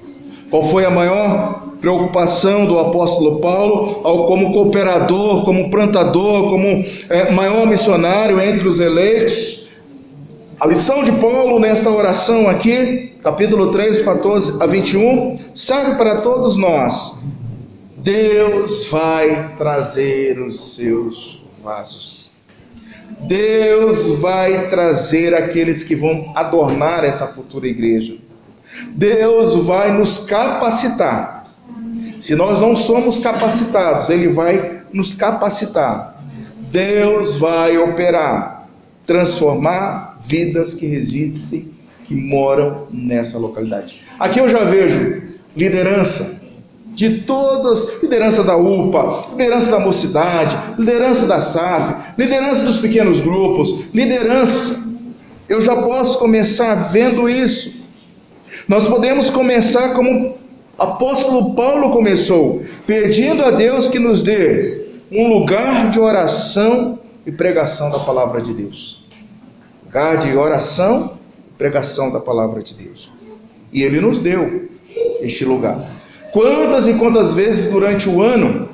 Qual 0.52 0.62
foi 0.62 0.86
a 0.86 0.92
maior 0.92 1.61
preocupação 1.82 2.66
do 2.68 2.78
apóstolo 2.78 3.40
Paulo 3.40 4.02
ao, 4.04 4.28
como 4.28 4.54
cooperador, 4.54 5.44
como 5.44 5.72
plantador, 5.72 6.52
como 6.52 6.86
é, 7.10 7.32
maior 7.32 7.66
missionário 7.66 8.40
entre 8.40 8.68
os 8.68 8.80
eleitos. 8.80 9.68
A 10.60 10.68
lição 10.68 11.04
de 11.04 11.12
Paulo 11.14 11.60
nesta 11.60 11.90
oração 11.90 12.48
aqui, 12.48 13.16
capítulo 13.24 13.72
3, 13.72 14.04
14 14.04 14.62
a 14.62 14.68
21, 14.68 15.40
serve 15.56 15.96
para 15.96 16.22
todos 16.22 16.56
nós. 16.56 17.24
Deus 17.98 18.88
vai 18.88 19.56
trazer 19.58 20.40
os 20.40 20.76
seus 20.76 21.44
vasos. 21.64 22.42
Deus 23.22 24.20
vai 24.20 24.70
trazer 24.70 25.34
aqueles 25.34 25.84
que 25.84 25.96
vão 25.96 26.32
adornar 26.36 27.04
essa 27.04 27.28
futura 27.28 27.68
igreja. 27.68 28.18
Deus 28.96 29.56
vai 29.56 29.92
nos 29.92 30.20
capacitar 30.20 31.31
se 32.22 32.36
nós 32.36 32.60
não 32.60 32.76
somos 32.76 33.18
capacitados, 33.18 34.12
Ele 34.12 34.28
vai 34.28 34.84
nos 34.94 35.16
capacitar. 35.16 36.22
Deus 36.72 37.38
vai 37.38 37.80
operar, 37.80 38.70
transformar 39.08 40.20
vidas 40.24 40.76
que 40.76 40.86
resistem, 40.86 41.72
que 42.06 42.14
moram 42.14 42.86
nessa 42.92 43.40
localidade. 43.40 44.02
Aqui 44.20 44.40
eu 44.40 44.48
já 44.48 44.64
vejo 44.64 45.24
liderança 45.58 46.44
de 46.94 47.22
todas, 47.22 48.04
liderança 48.04 48.44
da 48.44 48.56
UPA, 48.56 49.30
liderança 49.32 49.72
da 49.72 49.80
mocidade, 49.80 50.56
liderança 50.78 51.26
da 51.26 51.40
SAF, 51.40 52.14
liderança 52.20 52.66
dos 52.66 52.78
pequenos 52.78 53.20
grupos, 53.20 53.86
liderança. 53.96 54.92
Eu 55.50 55.60
já 55.60 55.76
posso 55.76 56.20
começar 56.20 56.76
vendo 56.92 57.28
isso. 57.28 57.82
Nós 58.68 58.86
podemos 58.86 59.32
começar 59.32 59.96
como 59.96 60.40
apóstolo 60.82 61.54
Paulo 61.54 61.92
começou 61.92 62.64
pedindo 62.88 63.44
a 63.44 63.52
Deus 63.52 63.88
que 63.88 64.00
nos 64.00 64.24
dê 64.24 64.82
um 65.12 65.28
lugar 65.28 65.92
de 65.92 66.00
oração 66.00 67.00
e 67.26 67.32
pregação 67.32 67.92
da 67.92 68.00
palavra 68.00 68.42
de 68.42 68.54
Deus. 68.54 69.04
Lugar 69.86 70.18
de 70.18 70.36
oração 70.36 71.18
e 71.50 71.58
pregação 71.58 72.12
da 72.12 72.20
palavra 72.20 72.64
de 72.64 72.74
Deus. 72.74 73.12
E 73.72 73.84
ele 73.84 74.02
nos 74.02 74.22
deu 74.22 74.70
este 75.20 75.46
lugar. 75.46 75.78
Quantas 76.32 76.88
e 76.88 76.96
quantas 76.96 77.34
vezes 77.34 77.72
durante 77.72 78.10
o 78.10 78.22
ano, 78.22 78.68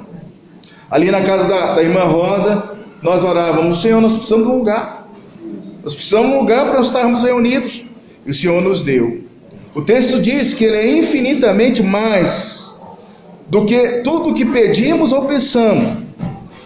ali 0.89 1.12
na 1.12 1.22
casa 1.24 1.50
da, 1.50 1.76
da 1.76 1.84
irmã 1.84 2.04
Rosa, 2.04 2.78
nós 3.02 3.24
orávamos: 3.24 3.82
Senhor, 3.82 4.00
nós 4.00 4.13
precisamos 4.13 4.46
de 4.46 4.52
um 4.54 4.58
lugar. 4.58 5.08
Nós 5.84 5.93
precisamos 5.93 6.30
de 6.30 6.36
um 6.36 6.39
lugar 6.39 6.70
para 6.70 6.80
estarmos 6.80 7.24
reunidos. 7.24 7.84
E 8.26 8.32
o 8.32 8.34
Senhor 8.34 8.62
nos 8.62 8.84
deu. 8.84 9.27
O 9.78 9.84
texto 9.84 10.20
diz 10.20 10.56
que 10.56 10.66
ele 10.66 10.76
é 10.76 10.98
infinitamente 10.98 11.84
mais 11.84 12.80
do 13.48 13.63
que 13.63 14.02
tudo 14.02 14.34
que 14.34 14.44
pedimos 14.44 15.13
ou 15.13 15.26
pensamos. 15.26 16.00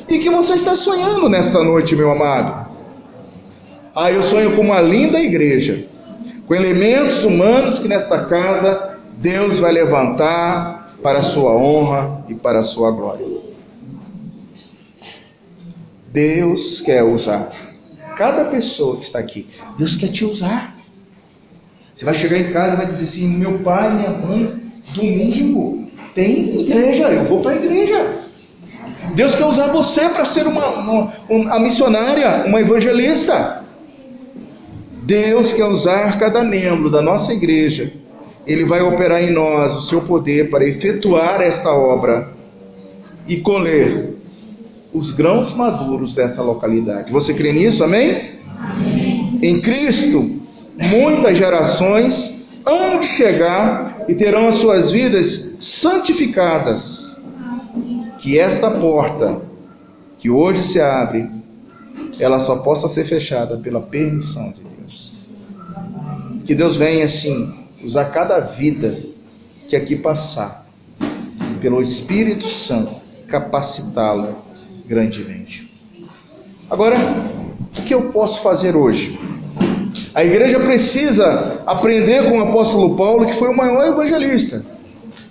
E 0.07 0.17
que 0.17 0.29
você 0.29 0.53
está 0.53 0.75
sonhando 0.75 1.27
nesta 1.27 1.61
noite, 1.61 1.93
meu 1.93 2.09
amado. 2.09 2.71
Ah, 3.93 4.09
eu 4.09 4.23
sonho 4.23 4.55
com 4.55 4.61
uma 4.61 4.79
linda 4.79 5.19
igreja, 5.19 5.85
com 6.47 6.55
elementos 6.55 7.25
humanos 7.25 7.79
que 7.79 7.89
nesta 7.89 8.23
casa 8.23 8.97
Deus 9.17 9.59
vai 9.59 9.73
levantar 9.73 10.95
para 11.03 11.19
a 11.19 11.21
sua 11.21 11.51
honra 11.51 12.23
e 12.29 12.33
para 12.33 12.59
a 12.59 12.63
sua 12.63 12.91
glória. 12.91 13.25
Deus 16.13 16.79
quer 16.79 17.03
usar 17.03 17.49
cada 18.15 18.45
pessoa 18.45 18.95
que 18.95 19.03
está 19.03 19.19
aqui. 19.19 19.49
Deus 19.77 19.97
quer 19.97 20.07
te 20.07 20.23
usar. 20.23 20.80
Você 22.01 22.05
vai 22.05 22.13
chegar 22.15 22.39
em 22.39 22.51
casa 22.51 22.73
e 22.73 22.77
vai 22.77 22.87
dizer 22.87 23.03
assim: 23.03 23.37
meu 23.37 23.59
pai, 23.59 23.93
minha 23.93 24.09
mãe, 24.09 24.59
domingo 24.91 25.87
tem 26.15 26.59
igreja, 26.61 27.11
eu 27.11 27.25
vou 27.25 27.41
para 27.41 27.51
a 27.51 27.55
igreja. 27.55 28.23
Deus 29.13 29.35
quer 29.35 29.45
usar 29.45 29.67
você 29.67 30.09
para 30.09 30.25
ser 30.25 30.47
uma, 30.47 30.67
uma, 30.69 31.13
uma 31.29 31.59
missionária, 31.59 32.43
uma 32.47 32.59
evangelista. 32.59 33.63
Deus 35.03 35.53
quer 35.53 35.65
usar 35.65 36.17
cada 36.17 36.43
membro 36.43 36.89
da 36.89 37.03
nossa 37.03 37.33
igreja. 37.33 37.93
Ele 38.47 38.65
vai 38.65 38.81
operar 38.81 39.21
em 39.21 39.29
nós 39.29 39.75
o 39.75 39.81
seu 39.81 40.01
poder 40.01 40.49
para 40.49 40.67
efetuar 40.67 41.39
esta 41.39 41.71
obra 41.71 42.29
e 43.27 43.37
colher 43.37 44.15
os 44.91 45.11
grãos 45.11 45.53
maduros 45.53 46.15
dessa 46.15 46.41
localidade. 46.41 47.11
Você 47.11 47.35
crê 47.35 47.53
nisso? 47.53 47.83
Amém? 47.83 48.31
amém. 48.59 49.39
Em 49.43 49.61
Cristo, 49.61 50.40
muitas 50.89 51.37
gerações 51.37 52.61
hão 52.65 52.99
de 52.99 53.07
chegar 53.07 54.05
e 54.07 54.15
terão 54.15 54.47
as 54.47 54.55
suas 54.55 54.91
vidas 54.91 55.57
santificadas. 55.59 57.17
Que 58.19 58.37
esta 58.37 58.69
porta 58.69 59.41
que 60.17 60.29
hoje 60.29 60.61
se 60.61 60.79
abre, 60.79 61.29
ela 62.19 62.39
só 62.39 62.57
possa 62.57 62.87
ser 62.87 63.05
fechada 63.05 63.57
pela 63.57 63.81
permissão 63.81 64.51
de 64.51 64.61
Deus. 64.61 65.15
Que 66.45 66.53
Deus 66.53 66.75
venha, 66.75 67.03
assim, 67.03 67.65
usar 67.83 68.05
cada 68.05 68.39
vida 68.39 68.95
que 69.67 69.75
aqui 69.75 69.95
passar, 69.95 70.67
pelo 71.61 71.81
Espírito 71.81 72.47
Santo, 72.47 72.95
capacitá-la 73.27 74.29
grandemente. 74.85 75.71
Agora, 76.69 76.97
o 76.99 77.81
que 77.81 77.93
eu 77.93 78.11
posso 78.11 78.41
fazer 78.41 78.75
hoje? 78.75 79.19
A 80.13 80.25
igreja 80.25 80.59
precisa 80.59 81.61
aprender 81.65 82.29
com 82.29 82.37
o 82.37 82.41
apóstolo 82.41 82.95
Paulo, 82.95 83.25
que 83.25 83.33
foi 83.33 83.49
o 83.49 83.55
maior 83.55 83.87
evangelista. 83.87 84.63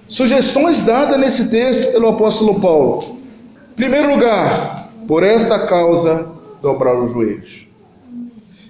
Sugestões 0.09 0.85
dadas 0.85 1.21
nesse 1.21 1.51
texto 1.51 1.93
pelo 1.93 2.09
apóstolo 2.09 2.59
Paulo. 2.61 3.19
Primeiro 3.77 4.15
lugar, 4.15 4.91
por 5.07 5.23
esta 5.23 5.67
causa, 5.67 6.27
dobrar 6.63 6.99
os 6.99 7.13
joelhos. 7.13 7.69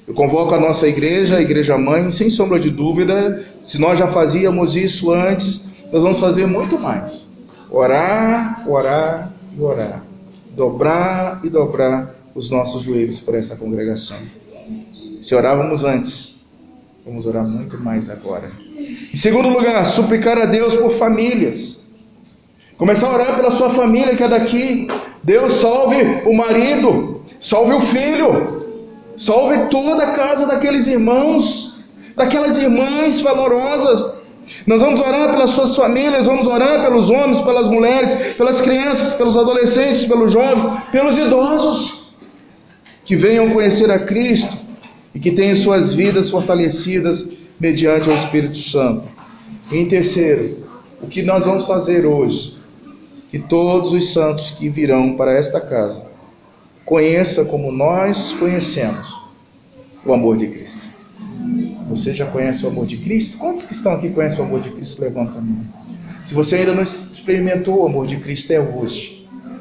Eu 0.06 0.14
convoco 0.14 0.52
a 0.52 0.60
nossa 0.60 0.88
igreja, 0.88 1.36
a 1.36 1.40
igreja 1.40 1.78
mãe, 1.78 2.10
sem 2.10 2.28
sombra 2.28 2.58
de 2.58 2.70
dúvida, 2.70 3.44
se 3.62 3.80
nós 3.80 3.96
já 3.96 4.08
fazíamos 4.08 4.74
isso 4.74 5.12
antes, 5.12 5.68
nós 5.92 6.02
vamos 6.02 6.18
fazer 6.18 6.46
muito 6.46 6.76
mais. 6.78 7.32
Orar, 7.70 8.64
orar 8.68 9.32
e 9.56 9.62
orar. 9.62 10.02
Dobrar 10.56 11.40
e 11.44 11.48
dobrar 11.48 12.16
os 12.34 12.50
nossos 12.50 12.82
joelhos 12.82 13.20
por 13.20 13.36
essa 13.36 13.54
congregação. 13.56 14.16
Se 15.20 15.34
orávamos 15.34 15.84
antes, 15.84 16.40
vamos 17.04 17.26
orar 17.26 17.46
muito 17.46 17.78
mais 17.78 18.08
agora. 18.08 18.50
Em 18.78 19.16
segundo 19.16 19.50
lugar, 19.50 19.84
suplicar 19.84 20.38
a 20.38 20.46
Deus 20.46 20.74
por 20.74 20.92
famílias. 20.92 21.82
Começar 22.78 23.08
a 23.08 23.14
orar 23.14 23.36
pela 23.36 23.50
sua 23.50 23.68
família 23.68 24.16
que 24.16 24.22
é 24.22 24.28
daqui. 24.28 24.88
Deus 25.22 25.52
salve 25.52 25.98
o 26.24 26.32
marido, 26.32 27.20
salve 27.38 27.74
o 27.74 27.80
filho, 27.80 28.72
salve 29.14 29.66
toda 29.68 30.02
a 30.02 30.12
casa 30.12 30.46
daqueles 30.46 30.86
irmãos, 30.86 31.84
daquelas 32.16 32.56
irmãs 32.56 33.20
valorosas. 33.20 34.14
Nós 34.66 34.80
vamos 34.80 35.00
orar 35.00 35.30
pelas 35.30 35.50
suas 35.50 35.76
famílias, 35.76 36.24
vamos 36.24 36.46
orar 36.46 36.82
pelos 36.82 37.10
homens, 37.10 37.42
pelas 37.42 37.68
mulheres, 37.68 38.34
pelas 38.38 38.62
crianças, 38.62 39.12
pelos 39.12 39.36
adolescentes, 39.36 40.06
pelos 40.06 40.32
jovens, 40.32 40.66
pelos 40.90 41.18
idosos 41.18 42.14
que 43.04 43.14
venham 43.14 43.50
conhecer 43.50 43.90
a 43.90 43.98
Cristo 43.98 44.59
e 45.14 45.20
que 45.20 45.30
tenham 45.32 45.56
suas 45.56 45.94
vidas 45.94 46.30
fortalecidas 46.30 47.38
mediante 47.58 48.08
o 48.08 48.14
Espírito 48.14 48.58
Santo. 48.58 49.08
E 49.70 49.76
em 49.76 49.86
terceiro, 49.86 50.66
o 51.02 51.06
que 51.06 51.22
nós 51.22 51.44
vamos 51.44 51.66
fazer 51.66 52.06
hoje? 52.06 52.56
Que 53.30 53.38
todos 53.38 53.92
os 53.92 54.12
santos 54.12 54.52
que 54.52 54.68
virão 54.68 55.16
para 55.16 55.32
esta 55.32 55.60
casa 55.60 56.06
conheça 56.84 57.44
como 57.44 57.70
nós 57.70 58.32
conhecemos 58.32 59.16
o 60.04 60.12
amor 60.12 60.36
de 60.36 60.48
Cristo. 60.48 60.86
Você 61.88 62.12
já 62.12 62.26
conhece 62.26 62.64
o 62.64 62.68
amor 62.68 62.86
de 62.86 62.96
Cristo? 62.96 63.38
Quantos 63.38 63.64
que 63.64 63.72
estão 63.72 63.92
aqui 63.92 64.10
conhecem 64.10 64.40
o 64.40 64.42
amor 64.42 64.60
de 64.60 64.70
Cristo? 64.70 65.02
Levanta 65.02 65.38
a 65.38 65.40
mão. 65.40 65.64
Se 66.22 66.34
você 66.34 66.56
ainda 66.56 66.74
não 66.74 66.82
experimentou 66.82 67.82
o 67.82 67.86
amor 67.86 68.06
de 68.06 68.16
Cristo, 68.16 68.52
é 68.52 68.60
hoje. 68.60 69.19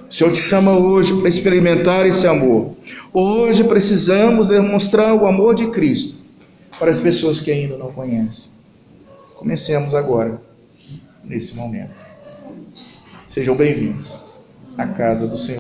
O 0.10 0.14
Senhor 0.14 0.34
te 0.34 0.42
chama 0.42 0.76
hoje 0.76 1.16
para 1.20 1.30
experimentar 1.30 2.08
esse 2.08 2.26
amor. 2.26 2.76
Hoje 3.14 3.64
precisamos 3.64 4.48
demonstrar 4.48 5.14
o 5.14 5.28
amor 5.28 5.54
de 5.54 5.68
Cristo 5.68 6.24
para 6.80 6.90
as 6.90 7.00
pessoas 7.00 7.40
que 7.40 7.52
ainda 7.52 7.78
não 7.78 7.92
conhecem. 7.92 8.54
Comecemos 9.36 9.94
agora, 9.94 10.42
nesse 11.24 11.56
momento. 11.56 11.94
Sejam 13.28 13.56
bem-vindos 13.56 14.42
à 14.76 14.88
casa 14.88 15.28
do 15.28 15.38
Senhor. 15.38 15.58